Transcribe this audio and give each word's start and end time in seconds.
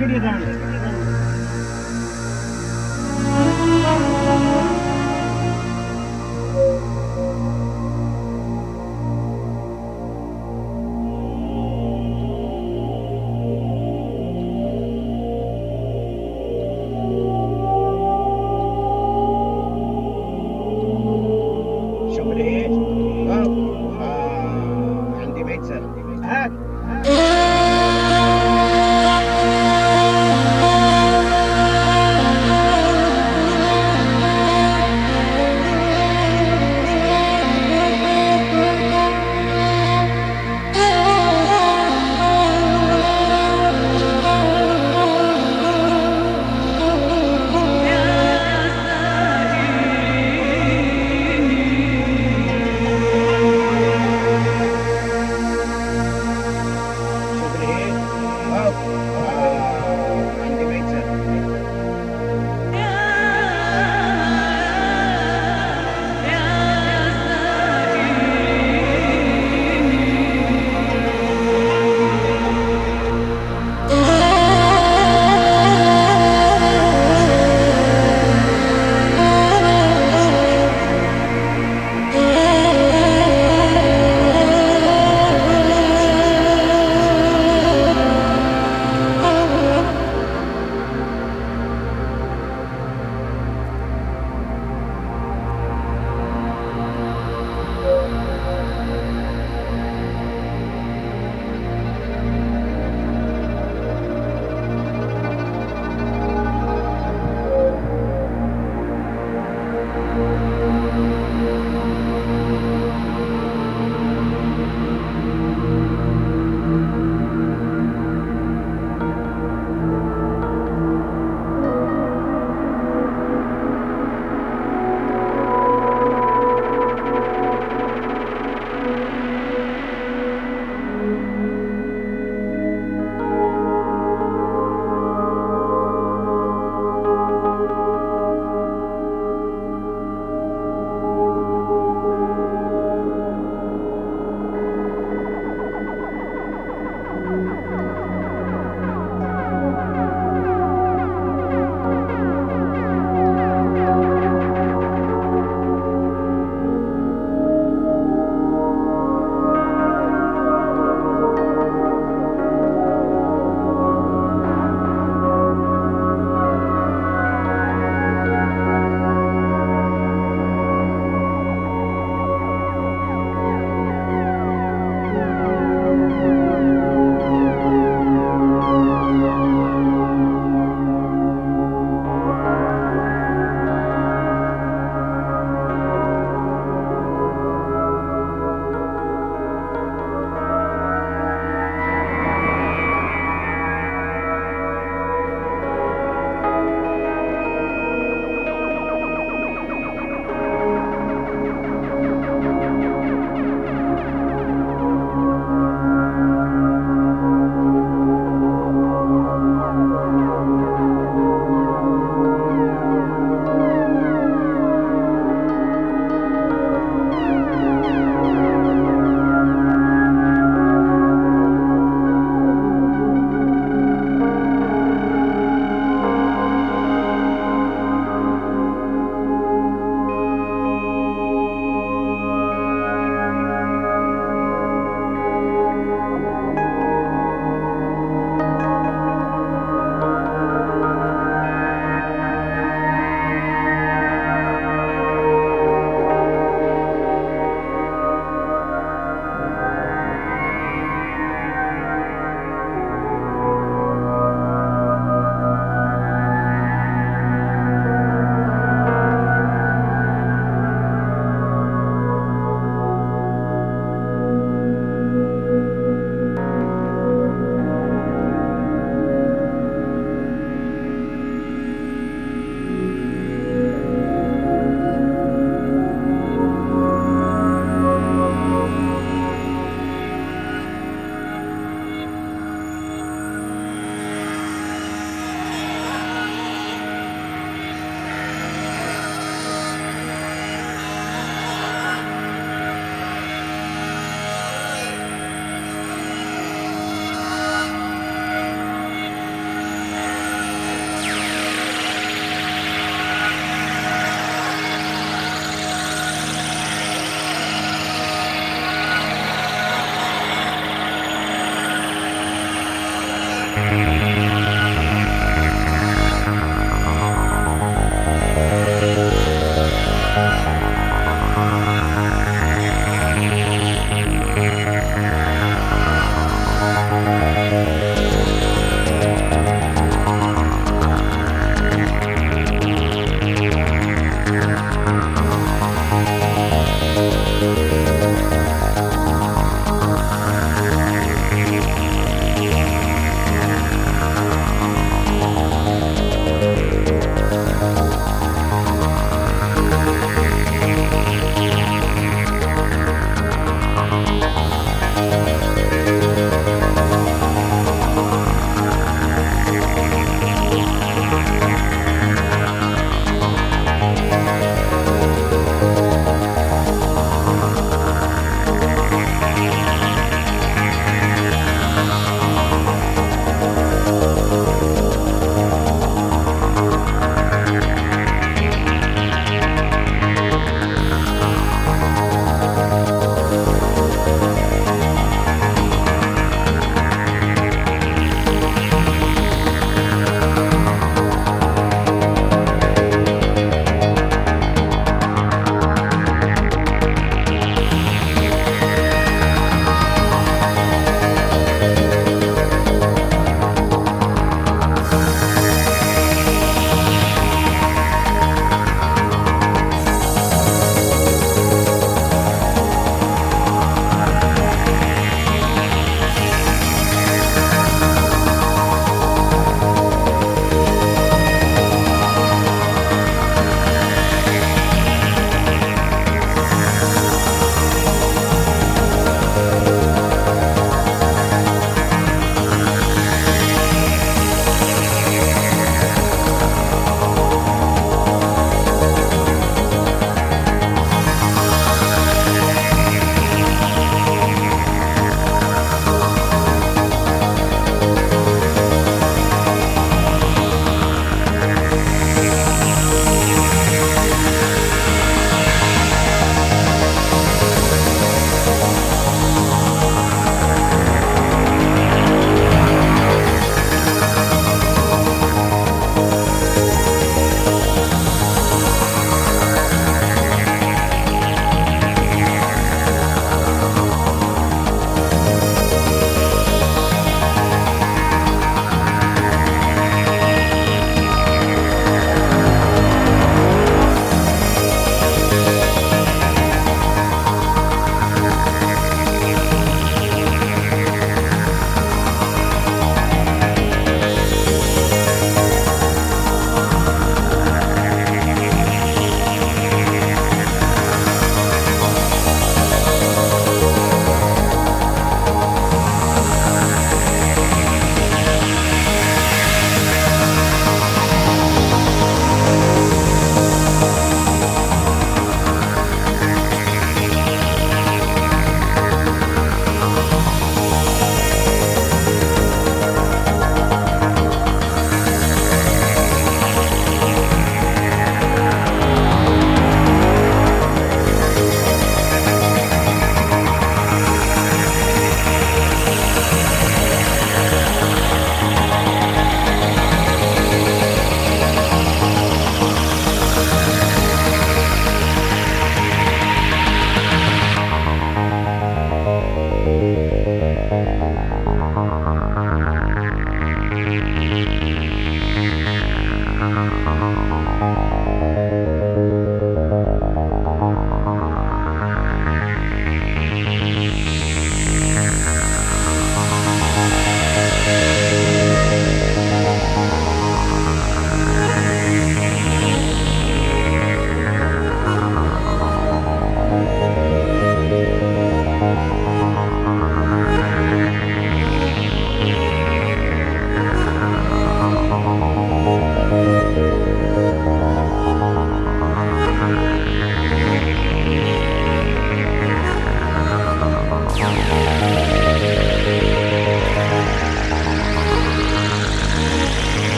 video 0.00 0.18
down. 0.18 0.59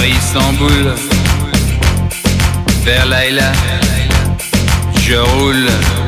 Paris-Istanbul, 0.00 0.94
vers 2.84 3.04
Laïla, 3.04 3.52
je 4.96 5.16
roule. 5.16 5.99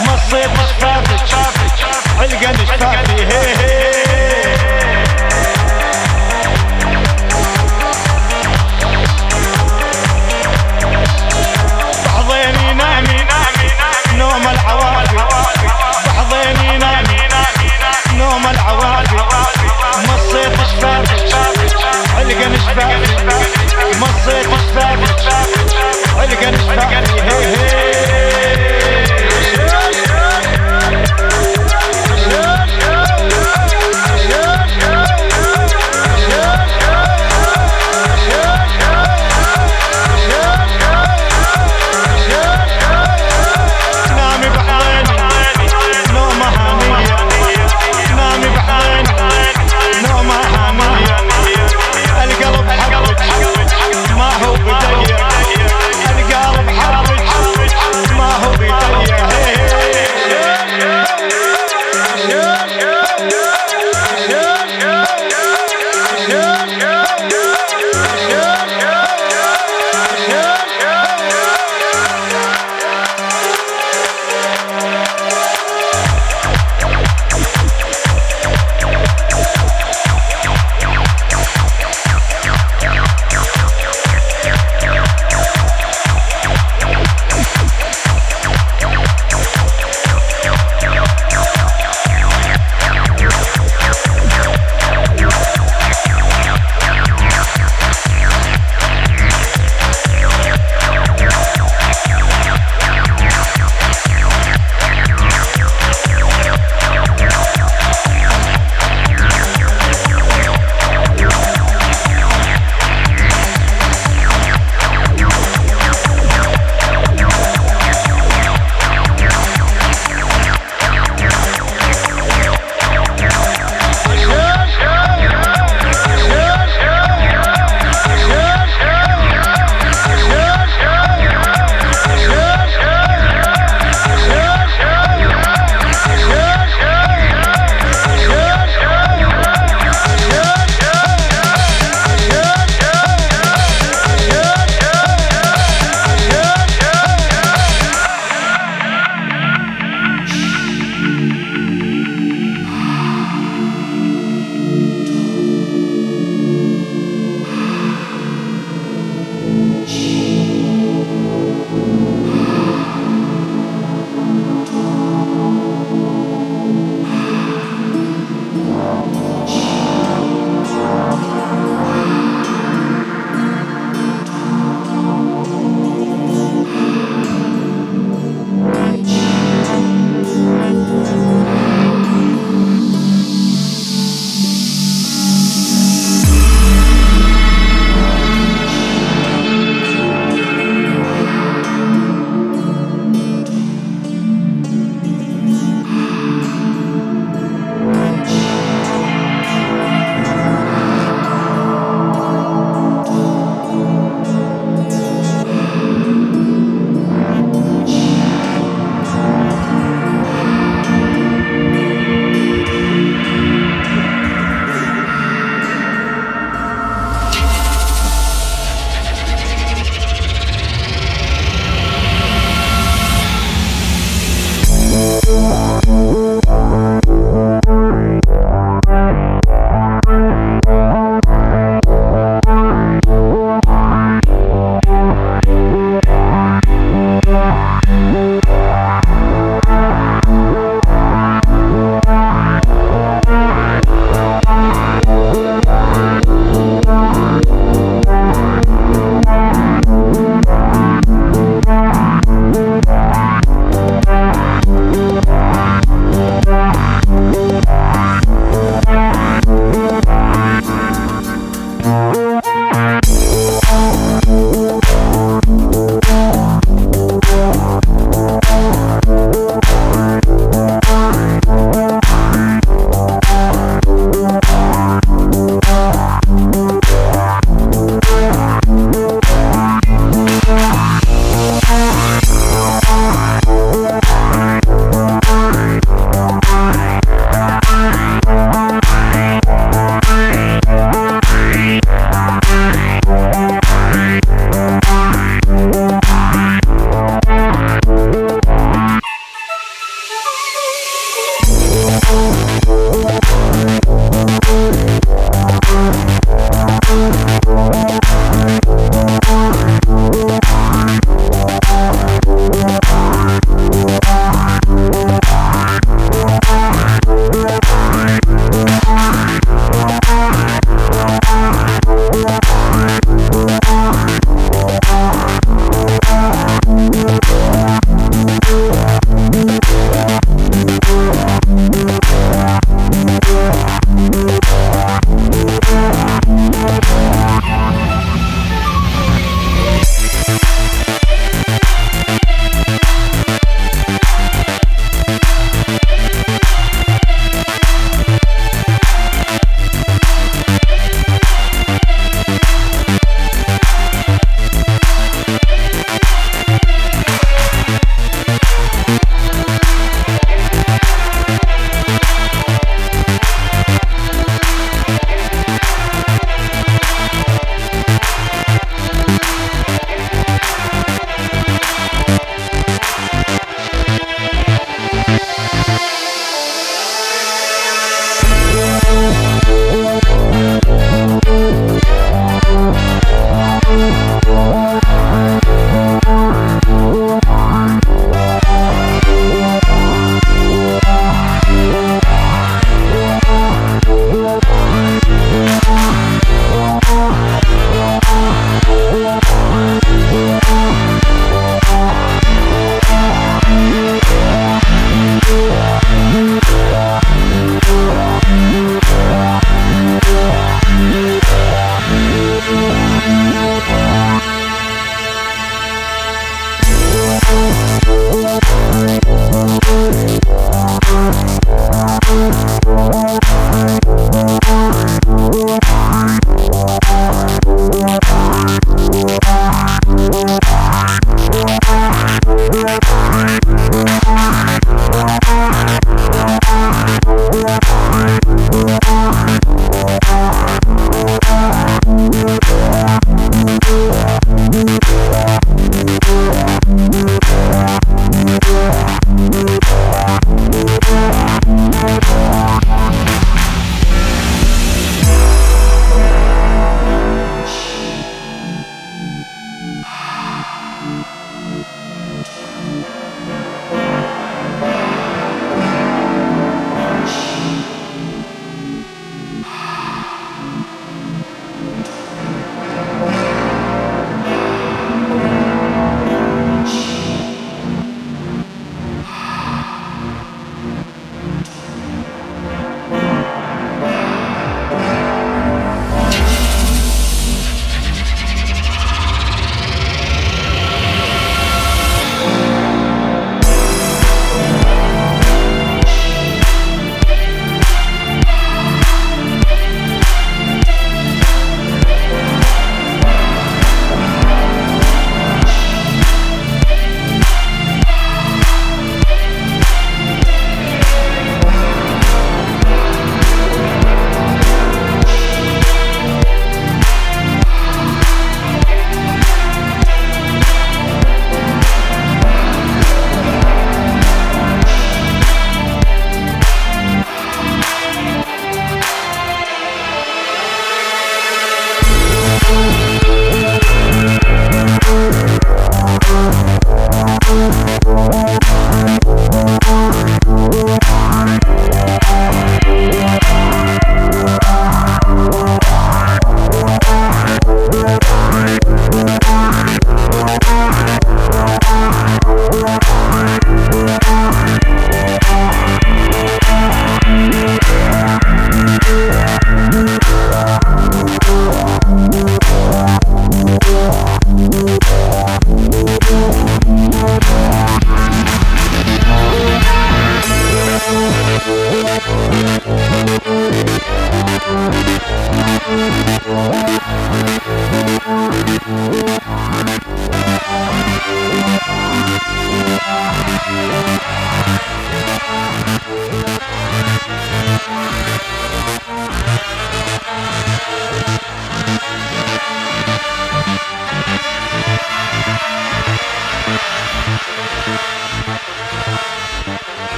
مصيبة 0.00 0.66
فاتك 0.80 1.20
علقني 2.20 2.66
شفافي 2.66 3.26
هي 3.26 3.63